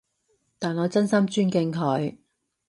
[0.57, 2.17] 但我真心尊敬佢